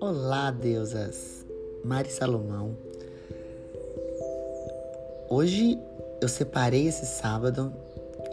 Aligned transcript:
Olá, 0.00 0.50
deusas! 0.50 1.44
Mari 1.84 2.10
Salomão. 2.10 2.76
Hoje 5.28 5.78
eu 6.20 6.28
separei 6.28 6.88
esse 6.88 7.06
sábado 7.06 7.72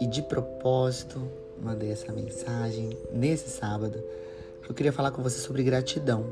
e 0.00 0.06
de 0.06 0.22
propósito 0.22 1.20
mandei 1.62 1.90
essa 1.90 2.12
mensagem 2.12 2.96
nesse 3.12 3.48
sábado 3.50 4.02
eu 4.68 4.74
queria 4.74 4.92
falar 4.92 5.10
com 5.10 5.22
você 5.22 5.38
sobre 5.38 5.62
gratidão. 5.62 6.26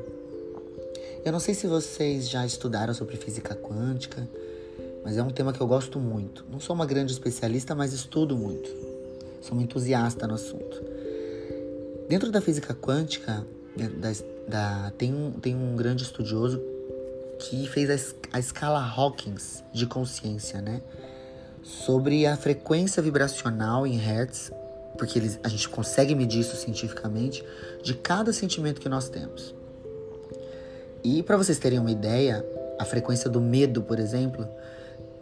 Eu 1.23 1.31
não 1.31 1.39
sei 1.39 1.53
se 1.53 1.67
vocês 1.67 2.27
já 2.27 2.45
estudaram 2.45 2.93
sobre 2.93 3.15
física 3.15 3.55
quântica, 3.55 4.27
mas 5.03 5.17
é 5.17 5.23
um 5.23 5.29
tema 5.29 5.51
que 5.51 5.59
eu 5.59 5.67
gosto 5.67 5.99
muito. 5.99 6.45
Não 6.49 6.59
sou 6.59 6.75
uma 6.75 6.85
grande 6.85 7.11
especialista, 7.11 7.75
mas 7.75 7.93
estudo 7.93 8.37
muito. 8.37 8.69
Sou 9.41 9.57
um 9.57 9.61
entusiasta 9.61 10.25
no 10.25 10.35
assunto. 10.35 10.81
Dentro 12.07 12.31
da 12.31 12.39
física 12.39 12.73
quântica, 12.73 13.45
da, 13.75 14.11
da, 14.47 14.91
tem, 14.91 15.13
um, 15.13 15.31
tem 15.31 15.55
um 15.55 15.75
grande 15.75 16.03
estudioso 16.03 16.61
que 17.39 17.67
fez 17.67 17.89
a, 17.89 18.37
a 18.37 18.39
escala 18.39 18.79
Hawkins 18.79 19.63
de 19.73 19.85
consciência, 19.85 20.61
né? 20.61 20.81
Sobre 21.61 22.25
a 22.25 22.37
frequência 22.37 23.01
vibracional 23.01 23.87
em 23.87 23.97
hertz, 23.97 24.51
porque 24.97 25.17
eles, 25.17 25.39
a 25.43 25.49
gente 25.49 25.67
consegue 25.67 26.13
medir 26.13 26.41
isso 26.41 26.55
cientificamente, 26.55 27.43
de 27.81 27.93
cada 27.93 28.31
sentimento 28.31 28.79
que 28.79 28.89
nós 28.89 29.09
temos. 29.09 29.53
E 31.03 31.21
para 31.23 31.35
vocês 31.35 31.57
terem 31.57 31.79
uma 31.79 31.91
ideia, 31.91 32.45
a 32.79 32.85
frequência 32.85 33.29
do 33.29 33.41
medo, 33.41 33.81
por 33.81 33.99
exemplo, 33.99 34.47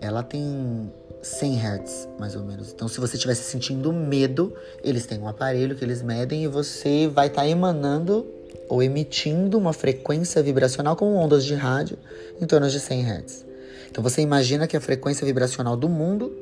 ela 0.02 0.24
tem 0.24 0.92
100 1.22 1.60
Hz, 1.60 2.10
mais 2.20 2.36
ou 2.36 2.44
menos. 2.44 2.72
Então, 2.74 2.88
se 2.88 3.00
você 3.00 3.16
estiver 3.16 3.36
sentindo 3.36 3.94
medo, 3.94 4.54
eles 4.84 5.06
têm 5.06 5.20
um 5.20 5.28
aparelho 5.28 5.76
que 5.76 5.86
eles 5.86 6.02
medem 6.02 6.44
e 6.44 6.48
você 6.48 7.08
vai 7.08 7.28
estar 7.28 7.44
tá 7.44 7.48
emanando 7.48 8.26
ou 8.68 8.82
emitindo 8.82 9.58
uma 9.58 9.74
frequência 9.74 10.42
vibracional 10.42 10.96
com 10.96 11.16
ondas 11.16 11.46
de 11.46 11.54
rádio 11.54 11.98
em 12.42 12.46
torno 12.48 12.68
de 12.68 12.80
100 12.80 13.04
Hz. 13.04 13.46
Então 13.92 14.04
você 14.04 14.22
imagina 14.22 14.66
que 14.66 14.76
a 14.76 14.82
frequência 14.82 15.26
vibracional 15.26 15.78
do 15.78 15.88
mundo 15.88 16.34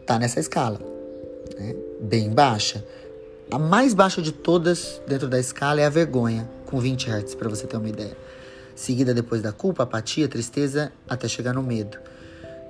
está 0.00 0.18
nessa 0.18 0.40
escala, 0.40 0.80
né? 1.58 1.74
bem 2.00 2.30
baixa. 2.30 2.84
A 3.50 3.58
mais 3.58 3.92
baixa 3.92 4.22
de 4.22 4.32
todas 4.32 5.00
dentro 5.06 5.28
da 5.28 5.38
escala 5.38 5.80
é 5.80 5.84
a 5.84 5.90
vergonha, 5.90 6.48
com 6.64 6.78
20 6.78 7.10
Hz, 7.10 7.34
para 7.34 7.48
você 7.48 7.66
ter 7.66 7.76
uma 7.76 7.88
ideia. 7.88 8.16
Seguida 8.74 9.12
depois 9.12 9.42
da 9.42 9.50
culpa, 9.50 9.82
apatia, 9.82 10.28
tristeza, 10.28 10.92
até 11.08 11.26
chegar 11.26 11.52
no 11.52 11.62
medo. 11.62 11.98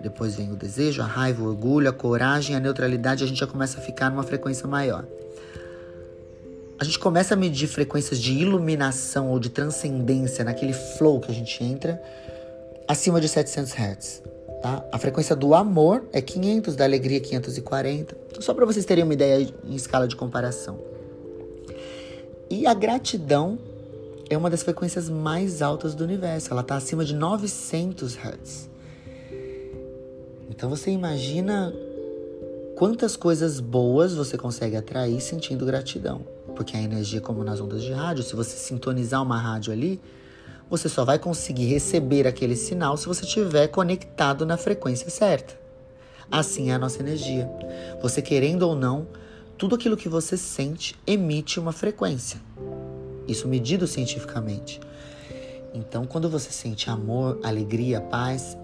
Depois 0.00 0.36
vem 0.36 0.52
o 0.52 0.56
desejo, 0.56 1.02
a 1.02 1.06
raiva, 1.06 1.42
o 1.42 1.46
orgulho, 1.48 1.88
a 1.88 1.92
coragem, 1.92 2.54
a 2.54 2.60
neutralidade, 2.60 3.24
a 3.24 3.26
gente 3.26 3.40
já 3.40 3.46
começa 3.46 3.78
a 3.78 3.80
ficar 3.80 4.10
numa 4.10 4.22
frequência 4.22 4.66
maior 4.66 5.04
a 6.78 6.84
gente 6.84 6.98
começa 6.98 7.34
a 7.34 7.36
medir 7.36 7.66
frequências 7.66 8.20
de 8.20 8.32
iluminação 8.32 9.30
ou 9.30 9.40
de 9.40 9.50
transcendência 9.50 10.44
naquele 10.44 10.72
flow 10.72 11.18
que 11.18 11.30
a 11.30 11.34
gente 11.34 11.62
entra 11.62 12.00
acima 12.86 13.20
de 13.20 13.28
700 13.28 13.72
Hz. 13.72 14.22
Tá? 14.62 14.84
A 14.92 14.98
frequência 14.98 15.34
do 15.34 15.54
amor 15.54 16.04
é 16.12 16.20
500, 16.20 16.76
da 16.76 16.84
alegria 16.84 17.20
540. 17.20 18.16
Então, 18.30 18.40
só 18.40 18.54
para 18.54 18.64
vocês 18.64 18.84
terem 18.84 19.02
uma 19.02 19.12
ideia 19.12 19.48
em 19.64 19.74
escala 19.74 20.06
de 20.06 20.14
comparação. 20.14 20.78
E 22.48 22.64
a 22.64 22.74
gratidão 22.74 23.58
é 24.30 24.36
uma 24.36 24.48
das 24.48 24.62
frequências 24.62 25.08
mais 25.08 25.60
altas 25.60 25.96
do 25.96 26.04
universo. 26.04 26.52
Ela 26.52 26.60
está 26.60 26.76
acima 26.76 27.04
de 27.04 27.14
900 27.14 28.16
Hz. 28.16 28.70
Então 30.58 30.68
você 30.68 30.90
imagina 30.90 31.72
quantas 32.74 33.14
coisas 33.14 33.60
boas 33.60 34.12
você 34.12 34.36
consegue 34.36 34.74
atrair 34.76 35.20
sentindo 35.20 35.64
gratidão 35.64 36.26
porque 36.58 36.76
a 36.76 36.82
energia, 36.82 37.20
como 37.20 37.44
nas 37.44 37.60
ondas 37.60 37.84
de 37.84 37.92
rádio, 37.92 38.24
se 38.24 38.34
você 38.34 38.56
sintonizar 38.56 39.22
uma 39.22 39.38
rádio 39.38 39.72
ali, 39.72 40.00
você 40.68 40.88
só 40.88 41.04
vai 41.04 41.16
conseguir 41.16 41.66
receber 41.66 42.26
aquele 42.26 42.56
sinal 42.56 42.96
se 42.96 43.06
você 43.06 43.24
estiver 43.24 43.68
conectado 43.68 44.44
na 44.44 44.56
frequência 44.56 45.08
certa. 45.08 45.56
Assim 46.28 46.70
é 46.70 46.74
a 46.74 46.78
nossa 46.80 46.98
energia. 46.98 47.48
Você 48.02 48.20
querendo 48.20 48.62
ou 48.62 48.74
não, 48.74 49.06
tudo 49.56 49.76
aquilo 49.76 49.96
que 49.96 50.08
você 50.08 50.36
sente 50.36 50.96
emite 51.06 51.60
uma 51.60 51.70
frequência. 51.70 52.40
Isso 53.28 53.46
medido 53.46 53.86
cientificamente. 53.86 54.80
Então, 55.72 56.06
quando 56.06 56.28
você 56.28 56.50
sente 56.50 56.90
amor, 56.90 57.38
alegria, 57.44 58.00
paz 58.00 58.58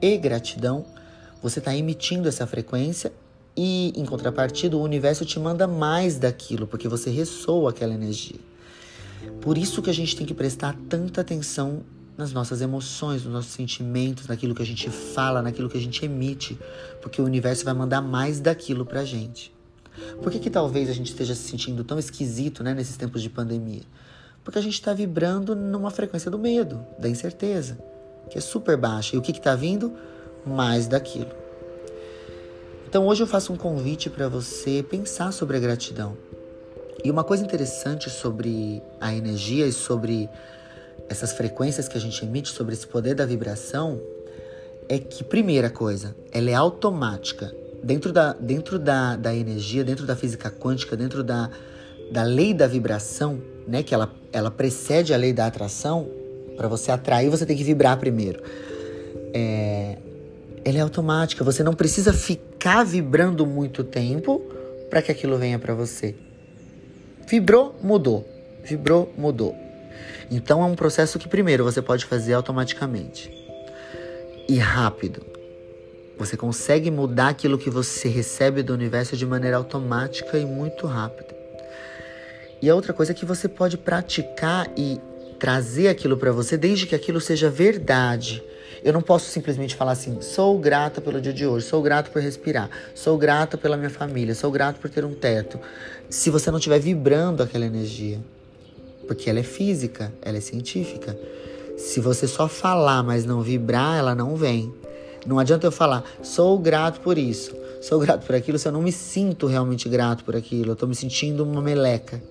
e 0.00 0.16
gratidão, 0.16 0.84
você 1.44 1.58
está 1.58 1.76
emitindo 1.76 2.26
essa 2.26 2.46
frequência 2.46 3.12
e, 3.54 3.92
em 3.94 4.06
contrapartida, 4.06 4.78
o 4.78 4.82
universo 4.82 5.26
te 5.26 5.38
manda 5.38 5.68
mais 5.68 6.18
daquilo, 6.18 6.66
porque 6.66 6.88
você 6.88 7.10
ressoa 7.10 7.68
aquela 7.68 7.92
energia. 7.92 8.40
Por 9.42 9.58
isso 9.58 9.82
que 9.82 9.90
a 9.90 9.92
gente 9.92 10.16
tem 10.16 10.26
que 10.26 10.32
prestar 10.32 10.74
tanta 10.88 11.20
atenção 11.20 11.82
nas 12.16 12.32
nossas 12.32 12.62
emoções, 12.62 13.24
nos 13.24 13.32
nossos 13.34 13.52
sentimentos, 13.52 14.26
naquilo 14.26 14.54
que 14.54 14.62
a 14.62 14.66
gente 14.66 14.88
fala, 14.88 15.42
naquilo 15.42 15.68
que 15.68 15.76
a 15.76 15.80
gente 15.80 16.02
emite, 16.02 16.58
porque 17.02 17.20
o 17.20 17.26
universo 17.26 17.62
vai 17.62 17.74
mandar 17.74 18.00
mais 18.00 18.40
daquilo 18.40 18.86
pra 18.86 19.04
gente. 19.04 19.52
Por 20.22 20.32
que, 20.32 20.38
que 20.38 20.48
talvez 20.48 20.88
a 20.88 20.94
gente 20.94 21.08
esteja 21.08 21.34
se 21.34 21.42
sentindo 21.42 21.84
tão 21.84 21.98
esquisito 21.98 22.64
né, 22.64 22.72
nesses 22.72 22.96
tempos 22.96 23.20
de 23.20 23.28
pandemia? 23.28 23.82
Porque 24.42 24.58
a 24.58 24.62
gente 24.62 24.74
está 24.74 24.94
vibrando 24.94 25.54
numa 25.54 25.90
frequência 25.90 26.30
do 26.30 26.38
medo, 26.38 26.82
da 26.98 27.06
incerteza, 27.06 27.78
que 28.30 28.38
é 28.38 28.40
super 28.40 28.78
baixa. 28.78 29.14
E 29.14 29.18
o 29.18 29.22
que 29.22 29.30
está 29.30 29.54
vindo? 29.54 29.92
Mais 30.46 30.86
daquilo. 30.86 31.30
Então 32.88 33.06
hoje 33.06 33.22
eu 33.22 33.26
faço 33.26 33.52
um 33.52 33.56
convite 33.56 34.08
para 34.08 34.28
você 34.28 34.84
pensar 34.88 35.32
sobre 35.32 35.56
a 35.56 35.60
gratidão. 35.60 36.16
E 37.02 37.10
uma 37.10 37.24
coisa 37.24 37.44
interessante 37.44 38.08
sobre 38.08 38.82
a 39.00 39.14
energia 39.14 39.66
e 39.66 39.72
sobre 39.72 40.28
essas 41.08 41.32
frequências 41.32 41.88
que 41.88 41.98
a 41.98 42.00
gente 42.00 42.24
emite, 42.24 42.50
sobre 42.50 42.72
esse 42.72 42.86
poder 42.86 43.14
da 43.14 43.26
vibração, 43.26 44.00
é 44.88 44.98
que, 44.98 45.24
primeira 45.24 45.70
coisa, 45.70 46.14
ela 46.32 46.50
é 46.50 46.54
automática. 46.54 47.54
Dentro 47.82 48.12
da, 48.12 48.32
dentro 48.32 48.78
da, 48.78 49.16
da 49.16 49.34
energia, 49.34 49.84
dentro 49.84 50.06
da 50.06 50.16
física 50.16 50.50
quântica, 50.50 50.96
dentro 50.96 51.22
da, 51.22 51.50
da 52.10 52.22
lei 52.22 52.54
da 52.54 52.66
vibração, 52.66 53.40
né, 53.66 53.82
que 53.82 53.94
ela, 53.94 54.10
ela 54.32 54.50
precede 54.50 55.12
a 55.12 55.16
lei 55.16 55.32
da 55.32 55.46
atração, 55.46 56.08
para 56.56 56.68
você 56.68 56.90
atrair, 56.90 57.28
você 57.28 57.44
tem 57.44 57.56
que 57.56 57.64
vibrar 57.64 57.98
primeiro. 57.98 58.42
É, 59.34 59.98
ela 60.64 60.78
é 60.78 60.80
automática. 60.80 61.44
Você 61.44 61.62
não 61.62 61.74
precisa 61.74 62.12
ficar 62.12 62.84
vibrando 62.84 63.46
muito 63.46 63.84
tempo 63.84 64.40
para 64.88 65.02
que 65.02 65.12
aquilo 65.12 65.36
venha 65.36 65.58
para 65.58 65.74
você. 65.74 66.14
Vibrou, 67.28 67.78
mudou. 67.82 68.26
Vibrou, 68.64 69.12
mudou. 69.16 69.54
Então 70.30 70.62
é 70.62 70.66
um 70.66 70.74
processo 70.74 71.18
que 71.18 71.28
primeiro 71.28 71.64
você 71.64 71.82
pode 71.82 72.06
fazer 72.06 72.32
automaticamente 72.32 73.30
e 74.48 74.58
rápido. 74.58 75.24
Você 76.16 76.36
consegue 76.36 76.90
mudar 76.90 77.28
aquilo 77.28 77.58
que 77.58 77.68
você 77.68 78.08
recebe 78.08 78.62
do 78.62 78.72
universo 78.72 79.16
de 79.16 79.26
maneira 79.26 79.56
automática 79.56 80.38
e 80.38 80.46
muito 80.46 80.86
rápida. 80.86 81.34
E 82.62 82.70
a 82.70 82.74
outra 82.74 82.92
coisa 82.92 83.12
é 83.12 83.14
que 83.14 83.26
você 83.26 83.48
pode 83.48 83.76
praticar 83.76 84.70
e 84.76 84.98
trazer 85.38 85.88
aquilo 85.88 86.16
para 86.16 86.32
você 86.32 86.56
desde 86.56 86.86
que 86.86 86.94
aquilo 86.94 87.20
seja 87.20 87.50
verdade 87.50 88.42
eu 88.84 88.92
não 88.92 89.00
posso 89.00 89.30
simplesmente 89.30 89.74
falar 89.74 89.92
assim: 89.92 90.20
sou 90.20 90.58
grata 90.58 91.00
pelo 91.00 91.18
dia 91.18 91.32
de 91.32 91.46
hoje, 91.46 91.66
sou 91.66 91.80
grato 91.80 92.10
por 92.10 92.20
respirar, 92.20 92.68
sou 92.94 93.16
grata 93.16 93.56
pela 93.56 93.78
minha 93.78 93.88
família, 93.88 94.34
sou 94.34 94.50
grato 94.50 94.78
por 94.78 94.90
ter 94.90 95.06
um 95.06 95.14
teto. 95.14 95.58
Se 96.10 96.28
você 96.28 96.50
não 96.50 96.58
estiver 96.58 96.78
vibrando 96.78 97.42
aquela 97.42 97.64
energia, 97.64 98.20
porque 99.08 99.30
ela 99.30 99.40
é 99.40 99.42
física, 99.42 100.12
ela 100.20 100.36
é 100.36 100.40
científica. 100.40 101.18
Se 101.78 101.98
você 101.98 102.28
só 102.28 102.46
falar, 102.46 103.02
mas 103.02 103.24
não 103.24 103.40
vibrar, 103.40 103.98
ela 103.98 104.14
não 104.14 104.36
vem. 104.36 104.72
Não 105.26 105.38
adianta 105.38 105.66
eu 105.66 105.72
falar, 105.72 106.04
sou 106.22 106.58
grato 106.58 107.00
por 107.00 107.16
isso, 107.16 107.56
sou 107.80 107.98
grato 107.98 108.26
por 108.26 108.34
aquilo, 108.34 108.58
se 108.58 108.68
eu 108.68 108.72
não 108.72 108.82
me 108.82 108.92
sinto 108.92 109.46
realmente 109.46 109.88
grato 109.88 110.22
por 110.22 110.36
aquilo, 110.36 110.70
eu 110.70 110.72
estou 110.74 110.86
me 110.86 110.94
sentindo 110.94 111.42
uma 111.42 111.62
meleca. 111.62 112.22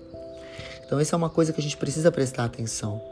Então, 0.86 1.00
essa 1.00 1.16
é 1.16 1.18
uma 1.18 1.28
coisa 1.28 1.52
que 1.52 1.60
a 1.60 1.62
gente 1.62 1.76
precisa 1.76 2.12
prestar 2.12 2.44
atenção. 2.44 3.02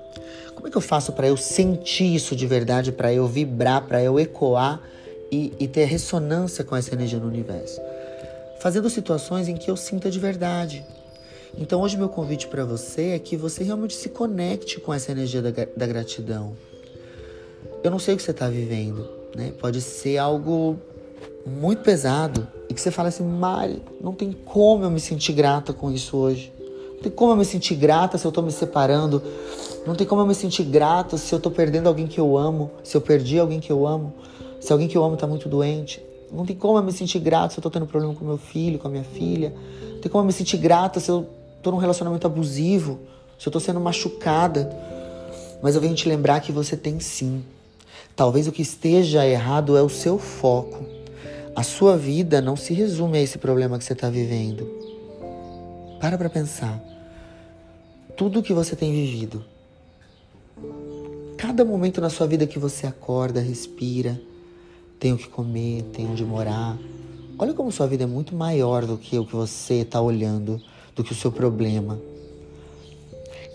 Como 0.55 0.69
é 0.69 0.71
que 0.71 0.77
eu 0.77 0.83
faço 0.83 1.13
para 1.13 1.27
eu 1.27 1.37
sentir 1.37 2.15
isso 2.15 2.37
de 2.37 2.47
verdade, 2.47 2.93
para 2.93 3.13
eu 3.13 3.27
vibrar, 3.27 3.87
para 3.87 4.03
eu 4.03 4.19
ecoar 4.21 4.81
e, 5.31 5.53
e 5.59 5.67
ter 5.67 5.85
ressonância 5.85 6.63
com 6.63 6.77
essa 6.77 6.95
energia 6.95 7.19
no 7.19 7.27
universo? 7.27 7.81
Fazendo 8.61 8.89
situações 8.89 9.49
em 9.49 9.57
que 9.57 9.71
eu 9.71 9.77
sinta 9.77 10.11
de 10.11 10.19
verdade. 10.19 10.85
Então, 11.59 11.81
hoje, 11.83 11.97
meu 11.97 12.09
convite 12.09 12.47
para 12.47 12.65
você 12.65 13.09
é 13.09 13.19
que 13.19 13.37
você 13.37 13.63
realmente 13.63 13.95
se 13.95 14.09
conecte 14.09 14.81
com 14.81 14.95
essa 14.95 15.13
energia 15.13 15.43
da, 15.43 15.51
da 15.77 15.87
gratidão. 15.87 16.57
Eu 17.83 17.91
não 17.91 17.99
sei 17.99 18.15
o 18.15 18.17
que 18.17 18.23
você 18.23 18.31
está 18.31 18.49
vivendo, 18.49 19.09
né? 19.35 19.53
Pode 19.59 19.81
ser 19.81 20.17
algo 20.17 20.79
muito 21.45 21.83
pesado 21.83 22.47
e 22.69 22.75
que 22.75 22.81
você 22.81 22.91
fala 22.91 23.09
assim, 23.09 23.25
Mari, 23.25 23.83
não 24.01 24.15
tem 24.15 24.33
como 24.33 24.85
eu 24.85 24.91
me 24.91 25.01
sentir 25.01 25.33
grata 25.33 25.73
com 25.73 25.91
isso 25.91 26.17
hoje. 26.17 26.53
Não 26.95 27.03
tem 27.03 27.13
como 27.13 27.33
eu 27.33 27.37
me 27.37 27.45
sentir 27.45 27.75
grata 27.75 28.17
se 28.17 28.25
eu 28.25 28.29
estou 28.29 28.45
me 28.45 28.53
separando. 28.53 29.23
Não 29.87 29.97
tem 29.97 30.07
como 30.07 30.21
eu 30.21 30.27
me 30.27 30.35
sentir 30.35 30.63
grato 30.63 31.19
se 31.19 31.35
eu 31.35 31.39
estou 31.39 31.51
perdendo 31.51 31.89
alguém 31.89 32.07
que 32.07 32.21
eu 32.21 32.39
amo, 32.39 32.71
se 32.85 32.97
eu 32.97 33.01
perdi 33.01 33.39
alguém 33.39 33.59
que 33.59 33.71
eu 33.71 33.87
amo, 33.87 34.15
se 34.61 34.73
alguém 34.73 34.87
que 34.87 34.97
eu 34.97 35.03
amo 35.03 35.15
está 35.15 35.27
muito 35.27 35.49
doente. 35.49 36.01
Não 36.33 36.47
tem 36.47 36.55
como 36.55 36.79
eu 36.79 36.83
me 36.83 36.93
sentir 36.93 37.19
grato 37.19 37.53
se 37.53 37.59
eu 37.59 37.63
tô 37.63 37.69
tendo 37.69 37.87
problema 37.87 38.15
com 38.15 38.25
meu 38.25 38.39
filho, 38.39 38.79
com 38.79 38.87
a 38.87 38.91
minha 38.91 39.05
filha. 39.05 39.53
Não 39.95 40.01
tem 40.01 40.11
como 40.11 40.23
eu 40.23 40.27
me 40.27 40.33
sentir 40.33 40.57
grata 40.57 41.01
se 41.01 41.11
eu 41.11 41.29
tô 41.63 41.73
num 41.73 41.79
relacionamento 41.79 42.27
abusivo, 42.27 43.01
se 43.37 43.49
eu 43.49 43.53
tô 43.53 43.59
sendo 43.59 43.81
machucada. 43.81 44.71
Mas 45.61 45.75
eu 45.75 45.81
venho 45.81 45.95
te 45.95 46.09
lembrar 46.09 46.41
que 46.41 46.53
você 46.53 46.77
tem 46.77 47.01
sim. 47.01 47.45
Talvez 48.15 48.47
o 48.47 48.53
que 48.53 48.63
esteja 48.63 49.27
errado 49.27 49.77
é 49.77 49.83
o 49.83 49.89
seu 49.89 50.17
foco. 50.17 50.85
A 51.55 51.63
sua 51.63 51.99
vida 51.99 52.41
não 52.41 52.57
se 52.57 52.73
resume 52.73 53.19
a 53.19 53.21
esse 53.21 53.37
problema 53.37 53.79
que 53.79 53.85
você 53.85 53.93
está 53.93 54.09
vivendo. 54.09 54.67
Para 56.01 56.17
para 56.17 56.31
pensar. 56.31 56.81
Tudo 58.17 58.43
que 58.43 58.55
você 58.55 58.75
tem 58.75 58.93
vivido, 58.93 59.45
cada 61.43 61.65
momento 61.65 62.01
na 62.01 62.09
sua 62.09 62.25
vida 62.25 62.47
que 62.47 62.57
você 62.57 62.87
acorda, 62.87 63.41
respira, 63.41 64.23
tem 65.01 65.13
o 65.13 65.19
que 65.19 65.27
comer, 65.27 65.83
tem 65.93 66.07
onde 66.07 66.25
morar. 66.25 66.79
Olha 67.37 67.53
como 67.53 67.73
sua 67.73 67.89
vida 67.89 68.05
é 68.05 68.07
muito 68.07 68.33
maior 68.33 68.87
do 68.87 68.97
que 68.97 69.19
o 69.19 69.27
que 69.27 69.35
você 69.35 69.81
está 69.81 70.01
olhando, 70.01 70.63
do 70.95 71.03
que 71.03 71.11
o 71.11 71.17
seu 71.17 71.33
problema. 71.33 71.99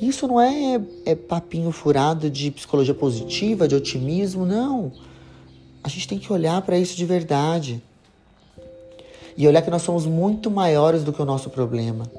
Isso 0.02 0.28
não 0.28 0.42
é, 0.42 0.82
é 1.06 1.16
papinho 1.16 1.72
furado 1.72 2.30
de 2.30 2.52
psicologia 2.52 2.94
positiva, 2.94 3.70
de 3.70 3.76
otimismo, 3.76 4.46
não. 4.46 4.92
A 5.82 5.88
gente 5.88 6.10
tem 6.10 6.20
que 6.20 6.32
olhar 6.34 6.62
para 6.64 6.78
isso 6.78 6.94
de 6.94 7.06
verdade. 7.06 7.82
E 9.38 9.48
olhar 9.48 9.62
que 9.62 9.72
nós 9.72 9.84
somos 9.84 10.06
muito 10.06 10.52
maiores 10.52 11.06
do 11.06 11.14
que 11.14 11.22
o 11.22 11.26
nosso 11.26 11.50
problema. 11.50 12.12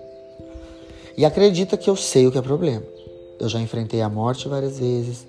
E 1.14 1.26
acredita 1.26 1.76
que 1.76 1.90
eu 1.90 1.94
sei 1.94 2.26
o 2.26 2.32
que 2.32 2.38
é 2.38 2.42
problema. 2.42 2.84
Eu 3.38 3.50
já 3.50 3.60
enfrentei 3.60 4.00
a 4.00 4.08
morte 4.08 4.48
várias 4.48 4.78
vezes, 4.78 5.26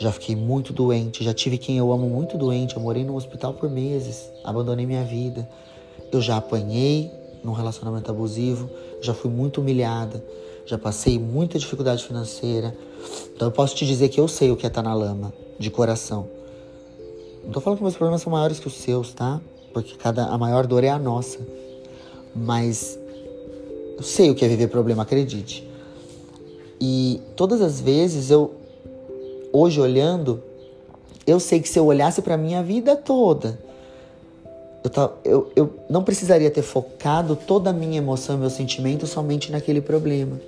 já 0.00 0.10
fiquei 0.10 0.34
muito 0.34 0.72
doente, 0.72 1.22
já 1.22 1.34
tive 1.34 1.58
quem 1.58 1.76
eu 1.76 1.92
amo 1.92 2.08
muito 2.08 2.38
doente, 2.38 2.74
eu 2.74 2.80
morei 2.80 3.04
num 3.04 3.14
hospital 3.16 3.52
por 3.52 3.68
meses, 3.68 4.30
abandonei 4.42 4.86
minha 4.86 5.04
vida. 5.04 5.46
Eu 6.10 6.22
já 6.22 6.38
apanhei 6.38 7.12
num 7.44 7.52
relacionamento 7.52 8.10
abusivo, 8.10 8.70
já 9.02 9.12
fui 9.12 9.30
muito 9.30 9.60
humilhada, 9.60 10.24
já 10.64 10.78
passei 10.78 11.18
muita 11.18 11.58
dificuldade 11.58 12.02
financeira. 12.02 12.74
Então 13.36 13.48
eu 13.48 13.52
posso 13.52 13.76
te 13.76 13.84
dizer 13.84 14.08
que 14.08 14.18
eu 14.18 14.26
sei 14.26 14.50
o 14.50 14.56
que 14.56 14.64
é 14.64 14.68
estar 14.68 14.82
tá 14.82 14.88
na 14.88 14.94
lama, 14.94 15.34
de 15.58 15.70
coração. 15.70 16.26
Não 17.44 17.52
tô 17.52 17.60
falando 17.60 17.76
que 17.76 17.82
meus 17.82 17.94
problemas 17.94 18.22
são 18.22 18.32
maiores 18.32 18.58
que 18.58 18.68
os 18.68 18.74
seus, 18.74 19.12
tá? 19.12 19.38
Porque 19.74 19.96
cada, 19.96 20.28
a 20.28 20.38
maior 20.38 20.66
dor 20.66 20.82
é 20.82 20.88
a 20.88 20.98
nossa. 20.98 21.38
Mas 22.34 22.98
eu 23.98 24.02
sei 24.02 24.30
o 24.30 24.34
que 24.34 24.46
é 24.46 24.48
viver 24.48 24.68
problema, 24.68 25.02
acredite. 25.02 25.68
E 26.80 27.20
todas 27.36 27.60
as 27.60 27.82
vezes 27.82 28.30
eu, 28.30 28.59
hoje 29.52 29.80
olhando, 29.80 30.42
eu 31.26 31.38
sei 31.38 31.60
que 31.60 31.68
se 31.68 31.78
eu 31.78 31.86
olhasse 31.86 32.22
para 32.22 32.36
minha 32.36 32.62
vida 32.62 32.96
toda, 32.96 33.58
eu, 34.82 35.18
eu, 35.24 35.52
eu 35.54 35.74
não 35.88 36.02
precisaria 36.02 36.50
ter 36.50 36.62
focado 36.62 37.36
toda 37.36 37.70
a 37.70 37.72
minha 37.72 37.98
emoção 37.98 38.36
e 38.36 38.38
meu 38.38 38.50
sentimento 38.50 39.06
somente 39.06 39.52
naquele 39.52 39.80
problema. 39.80 40.40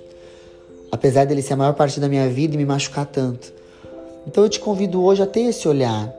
Apesar 0.91 1.25
dele 1.25 1.41
ser 1.41 1.53
a 1.53 1.57
maior 1.57 1.73
parte 1.73 1.99
da 1.99 2.07
minha 2.07 2.27
vida 2.29 2.55
e 2.55 2.57
me 2.57 2.65
machucar 2.65 3.05
tanto. 3.05 3.53
Então 4.25 4.43
eu 4.43 4.49
te 4.49 4.59
convido 4.59 5.03
hoje 5.03 5.21
a 5.21 5.27
ter 5.27 5.41
esse 5.41 5.67
olhar. 5.67 6.11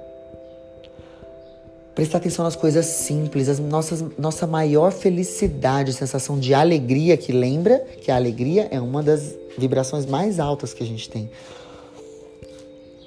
Prestar 1.95 2.19
atenção 2.19 2.45
nas 2.45 2.57
coisas 2.57 2.87
simples, 2.87 3.49
as 3.49 3.61
nossas, 3.61 4.05
nossa 4.19 4.47
maior 4.47 4.91
felicidade, 4.91 5.93
sensação 5.93 6.39
de 6.39 6.53
alegria, 6.53 7.17
que 7.17 7.31
lembra 7.31 7.79
que 7.79 8.11
a 8.11 8.17
alegria 8.17 8.67
é 8.71 8.81
uma 8.81 9.03
das 9.03 9.35
vibrações 9.57 10.05
mais 10.05 10.41
altas 10.41 10.75
que 10.75 10.83
a 10.83 10.87
gente 10.87 11.09
tem. 11.09 11.31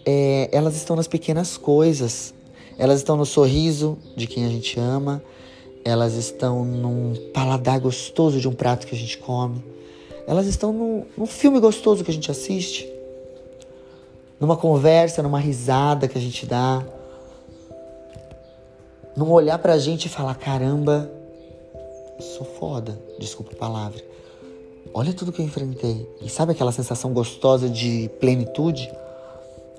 É, 0.10 0.48
elas 0.54 0.78
estão 0.78 0.96
nas 0.96 1.08
pequenas 1.08 1.58
coisas. 1.58 2.34
Elas 2.78 3.00
estão 3.00 3.18
no 3.18 3.26
sorriso 3.26 3.98
de 4.16 4.26
quem 4.26 4.46
a 4.46 4.50
gente 4.50 4.80
ama, 4.80 5.22
elas 5.84 6.14
estão 6.14 6.64
num 6.64 7.14
paladar 7.34 7.80
gostoso 7.80 8.40
de 8.40 8.48
um 8.48 8.54
prato 8.54 8.86
que 8.86 8.94
a 8.94 8.98
gente 8.98 9.18
come, 9.18 9.64
elas 10.28 10.46
estão 10.46 10.72
num, 10.72 11.06
num 11.18 11.26
filme 11.26 11.60
gostoso 11.60 12.04
que 12.04 12.12
a 12.12 12.14
gente 12.14 12.30
assiste, 12.30 12.88
numa 14.40 14.56
conversa, 14.56 15.24
numa 15.24 15.40
risada 15.40 16.08
que 16.08 16.18
a 16.18 16.22
gente 16.22 16.46
dá, 16.46 16.86
num 19.16 19.32
olhar 19.32 19.58
pra 19.58 19.80
gente 19.80 20.06
e 20.06 20.10
falar: 20.10 20.36
caramba, 20.36 21.10
sou 22.20 22.46
foda, 22.46 23.00
desculpa 23.18 23.54
a 23.54 23.58
palavra. 23.58 24.04
Olha 24.94 25.14
tudo 25.14 25.32
que 25.32 25.42
eu 25.42 25.46
enfrentei. 25.46 26.08
E 26.22 26.30
sabe 26.30 26.52
aquela 26.52 26.72
sensação 26.72 27.12
gostosa 27.12 27.68
de 27.68 28.10
plenitude? 28.20 28.92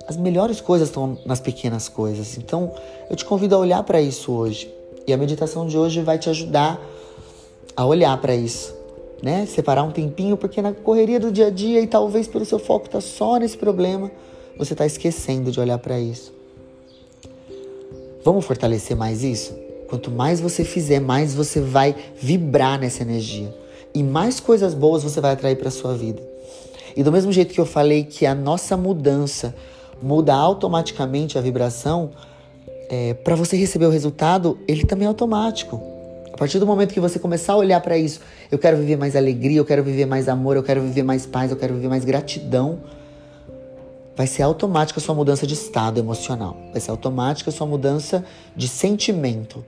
As 0.09 0.17
melhores 0.17 0.59
coisas 0.59 0.89
estão 0.89 1.19
nas 1.27 1.39
pequenas 1.39 1.87
coisas. 1.87 2.39
Então, 2.39 2.73
eu 3.11 3.15
te 3.15 3.27
convido 3.27 3.55
a 3.55 3.59
olhar 3.59 3.83
para 3.83 4.01
isso 4.01 4.33
hoje. 4.33 4.73
E 5.07 5.13
a 5.13 5.19
meditação 5.19 5.67
de 5.67 5.77
hoje 5.77 6.01
vai 6.01 6.19
te 6.19 6.31
ajudar 6.31 6.81
a 7.77 7.85
olhar 7.85 8.19
para 8.19 8.35
isso, 8.35 8.75
né? 9.23 9.45
Separar 9.45 9.83
um 9.83 9.91
tempinho, 9.91 10.35
porque 10.35 10.63
na 10.63 10.73
correria 10.73 11.21
do 11.21 11.31
dia 11.31 11.49
a 11.49 11.51
dia 11.51 11.83
e 11.83 11.87
talvez 11.87 12.27
pelo 12.27 12.47
seu 12.47 12.59
foco 12.59 12.89
tá 12.89 13.03
só 13.03 13.37
nesse 13.37 13.59
problema, 13.59 14.11
você 14.57 14.75
tá 14.75 14.87
esquecendo 14.87 15.53
de 15.53 15.61
olhar 15.61 15.79
para 15.79 16.01
isso. 16.01 16.33
Vamos 18.25 18.47
fortalecer 18.47 18.97
mais 18.97 19.23
isso? 19.23 19.55
Quanto 19.89 20.11
mais 20.11 20.41
você 20.41 20.65
fizer, 20.65 21.01
mais 21.01 21.35
você 21.35 21.61
vai 21.61 21.95
vibrar 22.17 22.81
nessa 22.81 23.03
energia 23.03 23.55
e 23.95 24.03
mais 24.03 24.41
coisas 24.41 24.73
boas 24.73 25.03
você 25.03 25.21
vai 25.21 25.33
atrair 25.33 25.57
para 25.57 25.71
sua 25.71 25.95
vida. 25.95 26.23
E 26.97 27.03
do 27.03 27.13
mesmo 27.13 27.31
jeito 27.31 27.53
que 27.53 27.61
eu 27.61 27.67
falei 27.67 28.05
que 28.05 28.25
a 28.25 28.35
nossa 28.35 28.75
mudança 28.75 29.55
muda 30.03 30.35
automaticamente 30.35 31.39
a 31.39 31.41
vibração, 31.41 32.11
é, 32.89 33.15
para 33.15 33.35
você 33.35 33.57
receber 33.57 33.87
o 33.87 33.91
resultado, 33.91 34.59
ele 34.67 34.85
também 34.85 35.05
é 35.05 35.09
automático. 35.09 35.81
A 36.33 36.37
partir 36.37 36.59
do 36.59 36.67
momento 36.67 36.95
que 36.95 37.01
você 37.01 37.19
começar 37.19 37.55
a 37.55 37.57
olhar 37.57 37.81
para 37.81 37.99
isso, 37.99 38.21
eu 38.51 38.59
quero 38.59 38.77
viver 38.77 38.97
mais 38.97 39.17
alegria, 39.17 39.59
eu 39.59 39.65
quero 39.65 39.83
viver 39.83 40.07
mais 40.07 40.29
amor, 40.29 40.57
eu 40.57 40.63
quero 40.63 40.81
viver 40.81 41.03
mais 41.03 41.27
paz, 41.27 41.51
eu 41.51 41.57
quero 41.57 41.75
viver 41.75 41.89
mais 41.89 42.05
gratidão, 42.05 42.79
vai 44.17 44.27
ser 44.27 44.43
automática 44.43 45.01
a 45.01 45.03
sua 45.03 45.15
mudança 45.15 45.47
de 45.47 45.55
estado 45.55 45.99
emocional, 45.99 46.57
vai 46.71 46.81
ser 46.81 46.91
automática 46.91 47.51
a 47.51 47.53
sua 47.53 47.67
mudança 47.67 48.25
de 48.57 48.69
sentimento. 48.69 49.65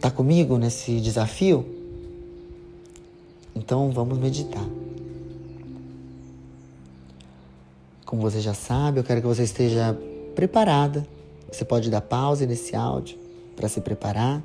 Tá 0.00 0.10
comigo 0.10 0.58
nesse 0.58 1.00
desafio? 1.00 1.64
Então 3.54 3.90
vamos 3.90 4.18
meditar. 4.18 4.64
Como 8.14 8.30
você 8.30 8.40
já 8.40 8.54
sabe, 8.54 9.00
eu 9.00 9.02
quero 9.02 9.20
que 9.20 9.26
você 9.26 9.42
esteja 9.42 9.98
preparada. 10.36 11.04
Você 11.50 11.64
pode 11.64 11.90
dar 11.90 12.00
pausa 12.00 12.46
nesse 12.46 12.76
áudio 12.76 13.18
para 13.56 13.68
se 13.68 13.80
preparar. 13.80 14.40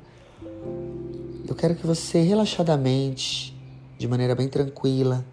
Eu 1.46 1.54
quero 1.54 1.76
que 1.76 1.86
você 1.86 2.20
relaxadamente, 2.20 3.56
de 3.96 4.08
maneira 4.08 4.34
bem 4.34 4.48
tranquila, 4.48 5.24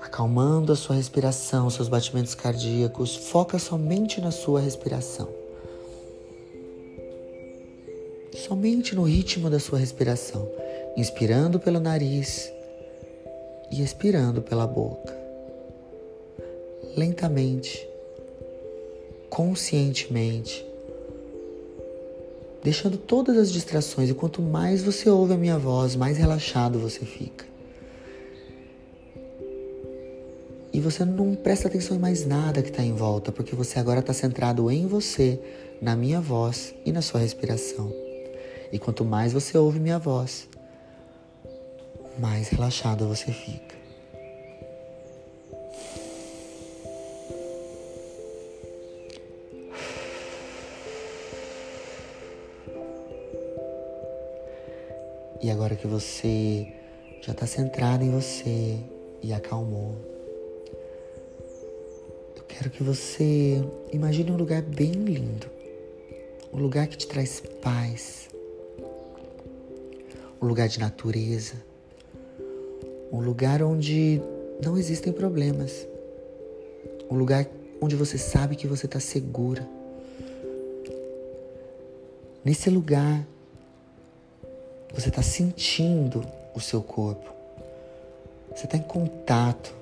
acalmando 0.00 0.72
a 0.72 0.76
sua 0.76 0.94
respiração, 0.94 1.68
seus 1.68 1.88
batimentos 1.88 2.32
cardíacos, 2.36 3.16
foca 3.16 3.58
somente 3.58 4.20
na 4.20 4.30
sua 4.30 4.60
respiração. 4.60 5.28
Somente 8.46 8.94
no 8.94 9.02
ritmo 9.02 9.50
da 9.50 9.58
sua 9.58 9.80
respiração, 9.80 10.48
inspirando 10.96 11.58
pelo 11.58 11.80
nariz 11.80 12.52
e 13.68 13.82
expirando 13.82 14.40
pela 14.40 14.64
boca 14.64 15.21
lentamente, 16.96 17.86
conscientemente, 19.30 20.64
deixando 22.62 22.96
todas 22.96 23.36
as 23.36 23.52
distrações. 23.52 24.10
E 24.10 24.14
quanto 24.14 24.40
mais 24.42 24.82
você 24.82 25.08
ouve 25.08 25.34
a 25.34 25.36
minha 25.36 25.58
voz, 25.58 25.96
mais 25.96 26.16
relaxado 26.16 26.78
você 26.78 27.04
fica. 27.04 27.52
E 30.72 30.80
você 30.80 31.04
não 31.04 31.34
presta 31.34 31.68
atenção 31.68 31.96
em 31.96 32.00
mais 32.00 32.24
nada 32.24 32.62
que 32.62 32.70
está 32.70 32.82
em 32.82 32.94
volta, 32.94 33.30
porque 33.30 33.54
você 33.54 33.78
agora 33.78 34.00
está 34.00 34.14
centrado 34.14 34.70
em 34.70 34.86
você, 34.86 35.38
na 35.82 35.94
minha 35.94 36.20
voz 36.20 36.74
e 36.86 36.92
na 36.92 37.02
sua 37.02 37.20
respiração. 37.20 37.92
E 38.72 38.78
quanto 38.78 39.04
mais 39.04 39.34
você 39.34 39.58
ouve 39.58 39.78
minha 39.78 39.98
voz, 39.98 40.48
mais 42.18 42.48
relaxado 42.48 43.06
você 43.06 43.30
fica. 43.30 43.71
Agora 55.52 55.76
que 55.76 55.86
você 55.86 56.66
já 57.20 57.32
está 57.32 57.46
centrado 57.46 58.04
em 58.04 58.10
você 58.10 58.78
e 59.22 59.32
acalmou, 59.32 59.94
eu 62.36 62.42
quero 62.48 62.70
que 62.70 62.82
você 62.82 63.62
imagine 63.92 64.30
um 64.30 64.36
lugar 64.36 64.62
bem 64.62 64.90
lindo, 64.92 65.46
um 66.52 66.58
lugar 66.58 66.86
que 66.88 66.96
te 66.96 67.06
traz 67.06 67.42
paz, 67.62 68.28
um 70.40 70.46
lugar 70.46 70.68
de 70.68 70.80
natureza, 70.80 71.54
um 73.12 73.20
lugar 73.20 73.62
onde 73.62 74.20
não 74.64 74.76
existem 74.76 75.12
problemas, 75.12 75.86
um 77.10 77.14
lugar 77.16 77.46
onde 77.80 77.94
você 77.94 78.18
sabe 78.18 78.56
que 78.56 78.66
você 78.66 78.86
está 78.86 78.98
segura, 78.98 79.68
Nesse 82.44 82.68
lugar, 82.70 83.24
você 84.94 85.08
está 85.08 85.22
sentindo 85.22 86.24
o 86.54 86.60
seu 86.60 86.82
corpo. 86.82 87.30
Você 88.54 88.66
está 88.66 88.76
em 88.76 88.82
contato 88.82 89.74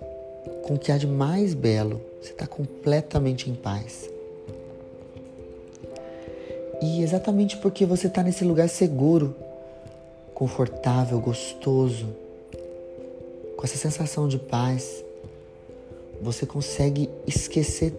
com 0.62 0.74
o 0.74 0.78
que 0.78 0.92
há 0.92 0.98
de 0.98 1.06
mais 1.06 1.54
belo. 1.54 2.00
Você 2.22 2.30
está 2.30 2.46
completamente 2.46 3.50
em 3.50 3.54
paz. 3.54 4.08
E 6.80 7.02
exatamente 7.02 7.56
porque 7.56 7.84
você 7.84 8.06
está 8.06 8.22
nesse 8.22 8.44
lugar 8.44 8.68
seguro, 8.68 9.34
confortável, 10.32 11.20
gostoso, 11.20 12.08
com 13.56 13.64
essa 13.64 13.76
sensação 13.76 14.26
de 14.26 14.38
paz, 14.38 15.04
você 16.22 16.46
consegue 16.46 17.10
esquecer 17.26 17.92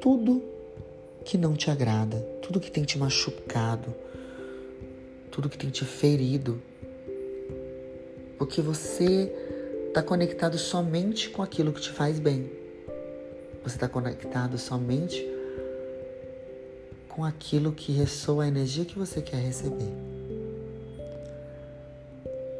tudo 0.00 0.42
que 1.22 1.36
não 1.36 1.54
te 1.54 1.70
agrada, 1.70 2.16
tudo 2.40 2.58
que 2.58 2.70
tem 2.70 2.84
te 2.84 2.96
machucado, 2.98 3.94
tudo 5.32 5.48
que 5.48 5.56
tem 5.56 5.70
te 5.70 5.84
ferido. 5.84 6.62
Porque 8.38 8.60
você 8.60 9.32
está 9.88 10.02
conectado 10.02 10.58
somente 10.58 11.30
com 11.30 11.42
aquilo 11.42 11.72
que 11.72 11.80
te 11.80 11.90
faz 11.90 12.20
bem. 12.20 12.52
Você 13.64 13.76
está 13.76 13.88
conectado 13.88 14.58
somente 14.58 15.26
com 17.08 17.24
aquilo 17.24 17.72
que 17.72 17.92
ressoa 17.92 18.44
a 18.44 18.48
energia 18.48 18.84
que 18.84 18.98
você 18.98 19.22
quer 19.22 19.36
receber. 19.36 19.92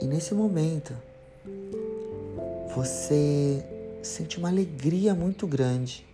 E 0.00 0.07
nesse 0.07 0.35
momento, 0.35 0.95
você 2.75 3.64
sente 4.02 4.38
uma 4.38 4.49
alegria 4.49 5.14
muito 5.14 5.47
grande 5.47 6.07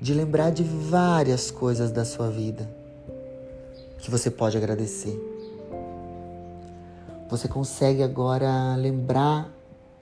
de 0.00 0.14
lembrar 0.14 0.50
de 0.50 0.62
várias 0.62 1.50
coisas 1.50 1.90
da 1.90 2.04
sua 2.04 2.30
vida 2.30 2.83
que 4.04 4.10
você 4.10 4.30
pode 4.30 4.54
agradecer. 4.54 5.18
Você 7.30 7.48
consegue 7.48 8.02
agora 8.02 8.76
lembrar 8.76 9.50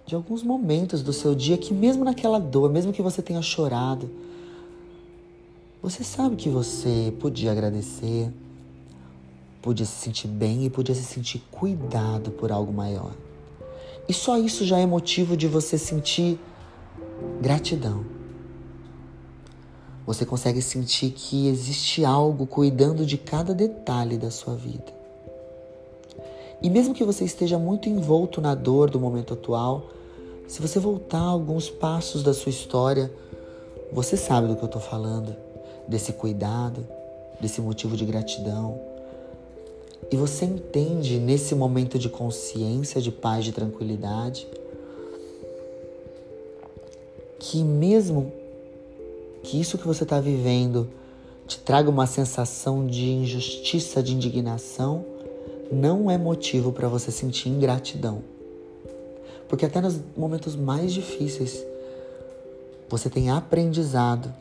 de 0.05 0.17
alguns 0.17 0.43
momentos 0.43 1.05
do 1.05 1.13
seu 1.13 1.37
dia 1.37 1.57
que, 1.57 1.73
mesmo 1.73 2.05
naquela 2.05 2.41
dor, 2.41 2.69
mesmo 2.69 2.93
que 2.93 3.01
você 3.01 3.23
tenha 3.23 3.41
chorado, 3.41 4.11
você 5.81 6.03
sabe 6.03 6.35
que 6.35 6.49
você 6.49 7.15
podia 7.21 7.53
agradecer, 7.53 8.29
podia 9.63 9.87
se 9.87 9.93
sentir 9.93 10.27
bem 10.27 10.65
e 10.65 10.71
podia 10.71 10.97
se 10.97 11.05
sentir 11.05 11.41
cuidado 11.53 12.33
por 12.33 12.51
algo 12.51 12.73
maior. 12.73 13.13
E 14.09 14.13
só 14.13 14.37
isso 14.37 14.65
já 14.65 14.81
é 14.81 14.85
motivo 14.85 15.37
de 15.37 15.47
você 15.47 15.79
sentir 15.79 16.41
gratidão. 17.41 18.05
Você 20.07 20.27
consegue 20.27 20.61
sentir 20.61 21.11
que 21.11 21.49
existe 21.49 22.05
algo 22.05 22.47
cuidando 22.47 23.07
de 23.07 23.17
cada 23.17 23.55
detalhe 23.55 24.19
da 24.19 24.31
sua 24.31 24.55
vida. 24.55 24.93
E 26.61 26.69
mesmo 26.69 26.95
que 26.95 27.05
você 27.05 27.25
esteja 27.25 27.59
muito 27.59 27.89
envolto 27.89 28.41
na 28.41 28.55
dor 28.55 28.91
do 28.91 28.99
momento 28.99 29.35
atual, 29.35 29.91
se 30.47 30.61
você 30.61 30.79
voltar 30.79 31.21
alguns 31.21 31.71
passos 31.71 32.23
da 32.23 32.35
sua 32.35 32.51
história, 32.51 33.13
você 33.93 34.17
sabe 34.17 34.49
do 34.49 34.57
que 34.57 34.63
eu 34.63 34.67
estou 34.67 34.81
falando 34.81 35.35
desse 35.87 36.13
cuidado, 36.13 36.87
desse 37.41 37.61
motivo 37.61 37.97
de 37.97 38.05
gratidão. 38.05 38.81
E 40.11 40.17
você 40.17 40.45
entende 40.45 41.19
nesse 41.19 41.55
momento 41.55 41.99
de 41.99 42.09
consciência, 42.09 43.01
de 43.01 43.11
paz, 43.11 43.45
de 43.45 43.53
tranquilidade, 43.53 44.47
que 47.39 47.63
mesmo 47.65 48.33
que 49.43 49.61
isso 49.61 49.79
que 49.79 49.87
você 49.87 50.05
está 50.05 50.21
vivendo 50.21 50.89
te 51.47 51.59
traga 51.59 51.91
uma 51.91 52.07
sensação 52.07 52.87
de 52.87 53.11
injustiça, 53.11 54.03
de 54.03 54.15
indignação, 54.15 55.05
não 55.71 56.11
é 56.11 56.17
motivo 56.17 56.73
para 56.73 56.89
você 56.89 57.11
sentir 57.11 57.49
ingratidão. 57.49 58.23
Porque 59.49 59.67
até 59.67 59.81
nos 59.81 59.99
momentos 60.17 60.55
mais 60.55 60.93
difíceis, 60.93 61.65
você 62.89 63.11
tem 63.11 63.31
aprendizado 63.31 64.33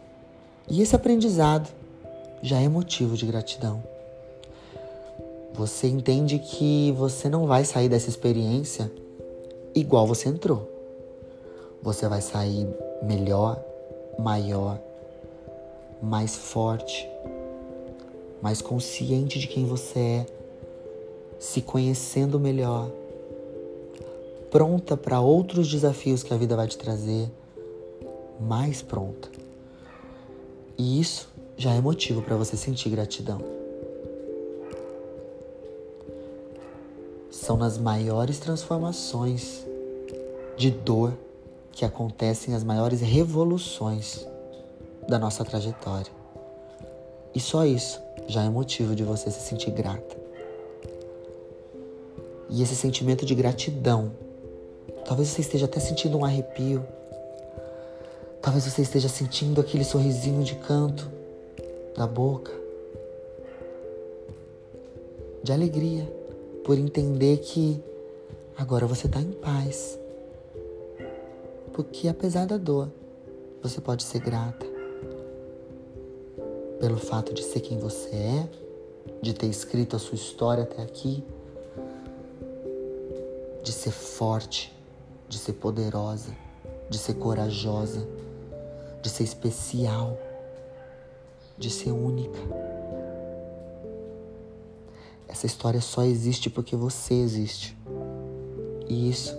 e 0.69 0.81
esse 0.81 0.95
aprendizado 0.95 1.69
já 2.41 2.59
é 2.59 2.67
motivo 2.67 3.15
de 3.15 3.25
gratidão. 3.25 3.83
Você 5.53 5.87
entende 5.87 6.39
que 6.39 6.93
você 6.97 7.29
não 7.29 7.45
vai 7.45 7.65
sair 7.65 7.89
dessa 7.89 8.09
experiência 8.09 8.91
igual 9.75 10.07
você 10.07 10.29
entrou. 10.29 10.69
Você 11.81 12.07
vai 12.07 12.21
sair 12.21 12.67
melhor, 13.03 13.61
maior, 14.17 14.79
mais 16.01 16.35
forte, 16.35 17.07
mais 18.41 18.61
consciente 18.61 19.37
de 19.37 19.47
quem 19.47 19.65
você 19.65 19.99
é, 19.99 20.25
se 21.37 21.61
conhecendo 21.61 22.39
melhor, 22.39 22.89
pronta 24.49 24.97
para 24.97 25.21
outros 25.21 25.69
desafios 25.69 26.23
que 26.23 26.33
a 26.33 26.37
vida 26.37 26.55
vai 26.55 26.67
te 26.67 26.77
trazer, 26.77 27.29
mais 28.39 28.81
pronta. 28.81 29.29
E 30.77 30.99
isso 30.99 31.29
já 31.55 31.73
é 31.73 31.81
motivo 31.81 32.21
para 32.21 32.35
você 32.35 32.57
sentir 32.57 32.89
gratidão. 32.89 33.39
São 37.29 37.55
nas 37.55 37.77
maiores 37.77 38.39
transformações 38.39 39.65
de 40.57 40.71
dor 40.71 41.13
que 41.71 41.85
acontecem 41.85 42.53
as 42.53 42.63
maiores 42.63 43.01
revoluções 43.01 44.27
da 45.11 45.19
nossa 45.19 45.45
trajetória. 45.45 46.11
E 47.35 47.39
só 47.39 47.65
isso 47.65 48.01
já 48.27 48.43
é 48.43 48.49
motivo 48.49 48.95
de 48.95 49.03
você 49.03 49.29
se 49.29 49.41
sentir 49.41 49.69
grata. 49.71 50.17
E 52.49 52.63
esse 52.63 52.75
sentimento 52.75 53.25
de 53.25 53.35
gratidão, 53.35 54.11
talvez 55.05 55.29
você 55.29 55.41
esteja 55.41 55.65
até 55.65 55.79
sentindo 55.79 56.17
um 56.17 56.25
arrepio 56.25 56.83
Talvez 58.41 58.63
você 58.63 58.81
esteja 58.81 59.07
sentindo 59.07 59.61
aquele 59.61 59.83
sorrisinho 59.83 60.43
de 60.43 60.55
canto 60.55 61.07
na 61.95 62.07
boca, 62.07 62.51
de 65.43 65.53
alegria, 65.53 66.11
por 66.63 66.75
entender 66.75 67.37
que 67.37 67.79
agora 68.57 68.87
você 68.87 69.05
está 69.05 69.19
em 69.19 69.31
paz. 69.31 69.99
Porque 71.71 72.07
apesar 72.07 72.47
da 72.47 72.57
dor, 72.57 72.89
você 73.61 73.79
pode 73.79 74.01
ser 74.03 74.19
grata 74.21 74.70
pelo 76.81 76.97
fato 76.97 77.33
de 77.33 77.41
ser 77.41 77.61
quem 77.61 77.79
você 77.79 78.09
é, 78.09 78.49
de 79.21 79.33
ter 79.33 79.47
escrito 79.47 79.95
a 79.95 79.99
sua 79.99 80.15
história 80.15 80.63
até 80.63 80.81
aqui, 80.81 81.23
de 83.63 83.71
ser 83.71 83.91
forte, 83.91 84.75
de 85.29 85.37
ser 85.37 85.53
poderosa, 85.53 86.35
de 86.89 86.97
ser 86.97 87.13
corajosa 87.13 88.05
de 89.01 89.09
ser 89.09 89.23
especial, 89.23 90.17
de 91.57 91.69
ser 91.69 91.91
única. 91.91 92.39
Essa 95.27 95.45
história 95.45 95.81
só 95.81 96.03
existe 96.03 96.49
porque 96.49 96.75
você 96.75 97.15
existe. 97.15 97.75
E 98.87 99.09
isso 99.09 99.35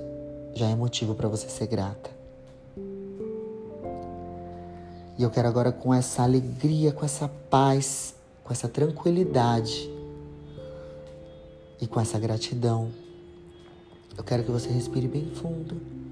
já 0.54 0.68
é 0.68 0.75
motivo 0.75 1.14
para 1.14 1.28
você 1.28 1.49
ser 1.49 1.66
grata. 1.66 2.11
E 5.19 5.23
eu 5.23 5.31
quero 5.31 5.49
agora, 5.49 5.71
com 5.71 5.92
essa 5.92 6.23
alegria, 6.23 6.92
com 6.92 7.04
essa 7.04 7.28
paz, 7.28 8.14
com 8.42 8.52
essa 8.52 8.69
tranquilidade 8.69 9.90
e 11.81 11.87
com 11.87 12.00
essa 12.00 12.19
gratidão, 12.19 12.90
eu 14.16 14.25
quero 14.25 14.42
que 14.42 14.50
você 14.50 14.69
respire 14.69 15.09
bem 15.09 15.31
fundo. 15.35 16.02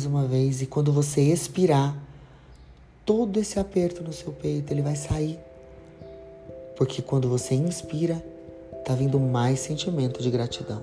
mais 0.00 0.06
uma 0.06 0.26
vez 0.26 0.62
e 0.62 0.66
quando 0.66 0.92
você 0.92 1.20
expirar, 1.20 1.96
todo 3.04 3.40
esse 3.40 3.58
aperto 3.58 4.04
no 4.04 4.12
seu 4.12 4.30
peito 4.32 4.72
ele 4.72 4.82
vai 4.82 4.94
sair. 4.94 5.38
Porque 6.80 7.02
quando 7.02 7.28
você 7.28 7.54
inspira, 7.54 8.24
tá 8.86 8.94
vindo 8.94 9.20
mais 9.20 9.60
sentimento 9.60 10.22
de 10.22 10.30
gratidão. 10.30 10.82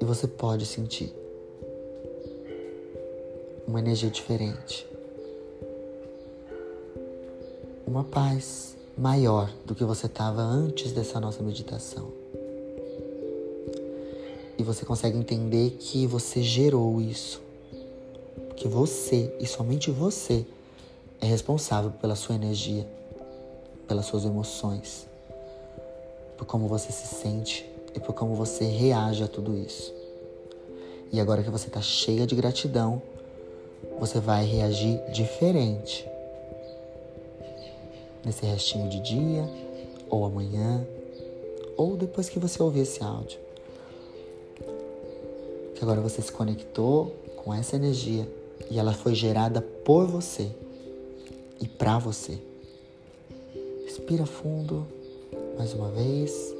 E 0.00 0.04
você 0.04 0.28
pode 0.28 0.64
sentir 0.64 1.12
uma 3.66 3.80
energia 3.80 4.08
diferente 4.08 4.86
uma 7.84 8.04
paz 8.04 8.76
maior 8.96 9.50
do 9.66 9.74
que 9.74 9.82
você 9.82 10.06
estava 10.06 10.42
antes 10.42 10.92
dessa 10.92 11.18
nossa 11.18 11.42
meditação. 11.42 12.19
E 14.60 14.62
você 14.62 14.84
consegue 14.84 15.16
entender 15.16 15.70
que 15.80 16.06
você 16.06 16.42
gerou 16.42 17.00
isso, 17.00 17.40
que 18.56 18.68
você 18.68 19.34
e 19.40 19.46
somente 19.46 19.90
você 19.90 20.44
é 21.18 21.24
responsável 21.24 21.90
pela 21.92 22.14
sua 22.14 22.34
energia, 22.34 22.86
pelas 23.88 24.04
suas 24.04 24.26
emoções, 24.26 25.08
por 26.36 26.44
como 26.44 26.68
você 26.68 26.92
se 26.92 27.06
sente 27.06 27.64
e 27.94 28.00
por 28.00 28.12
como 28.12 28.34
você 28.34 28.64
reage 28.64 29.24
a 29.24 29.28
tudo 29.28 29.56
isso. 29.56 29.94
E 31.10 31.18
agora 31.18 31.42
que 31.42 31.48
você 31.48 31.68
está 31.68 31.80
cheia 31.80 32.26
de 32.26 32.34
gratidão, 32.34 33.00
você 33.98 34.20
vai 34.20 34.44
reagir 34.44 35.00
diferente 35.10 36.06
nesse 38.22 38.44
restinho 38.44 38.90
de 38.90 39.00
dia, 39.00 39.48
ou 40.10 40.22
amanhã, 40.22 40.86
ou 41.78 41.96
depois 41.96 42.28
que 42.28 42.38
você 42.38 42.62
ouvir 42.62 42.80
esse 42.80 43.02
áudio. 43.02 43.48
Que 45.80 45.84
agora 45.84 46.02
você 46.02 46.20
se 46.20 46.30
conectou 46.30 47.06
com 47.42 47.54
essa 47.54 47.74
energia 47.74 48.30
e 48.70 48.78
ela 48.78 48.92
foi 48.92 49.14
gerada 49.14 49.62
por 49.62 50.06
você 50.06 50.54
e 51.58 51.66
para 51.66 51.98
você. 51.98 52.38
Respira 53.86 54.26
fundo 54.26 54.86
mais 55.56 55.72
uma 55.72 55.90
vez. 55.90 56.54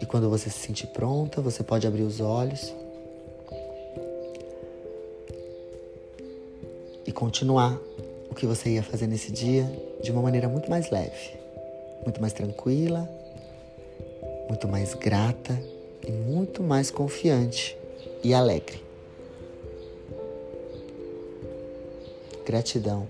E 0.00 0.06
quando 0.06 0.30
você 0.30 0.48
se 0.48 0.58
sentir 0.58 0.86
pronta, 0.86 1.42
você 1.42 1.62
pode 1.62 1.86
abrir 1.86 2.04
os 2.04 2.18
olhos 2.18 2.72
e 7.06 7.12
continuar 7.12 7.78
o 8.32 8.34
que 8.34 8.46
você 8.46 8.70
ia 8.70 8.82
fazer 8.82 9.06
nesse 9.06 9.30
dia 9.30 9.70
de 10.02 10.10
uma 10.10 10.22
maneira 10.22 10.48
muito 10.48 10.70
mais 10.70 10.90
leve, 10.90 11.38
muito 12.02 12.18
mais 12.18 12.32
tranquila, 12.32 13.06
muito 14.48 14.66
mais 14.66 14.94
grata 14.94 15.62
e 16.06 16.10
muito 16.10 16.62
mais 16.62 16.90
confiante 16.90 17.76
e 18.24 18.32
alegre. 18.32 18.82
Gratidão. 22.46 23.06